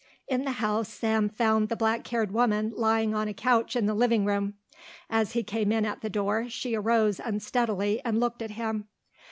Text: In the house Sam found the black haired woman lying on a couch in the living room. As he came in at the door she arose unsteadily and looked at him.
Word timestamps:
In 0.27 0.45
the 0.45 0.53
house 0.53 0.89
Sam 0.89 1.29
found 1.29 1.69
the 1.69 1.75
black 1.75 2.07
haired 2.07 2.31
woman 2.31 2.73
lying 2.75 3.13
on 3.13 3.27
a 3.27 3.35
couch 3.35 3.75
in 3.75 3.85
the 3.85 3.93
living 3.93 4.25
room. 4.25 4.55
As 5.11 5.33
he 5.33 5.43
came 5.43 5.71
in 5.71 5.85
at 5.85 6.01
the 6.01 6.09
door 6.09 6.49
she 6.49 6.73
arose 6.73 7.19
unsteadily 7.19 8.01
and 8.03 8.19
looked 8.19 8.41
at 8.41 8.49
him. 8.49 8.87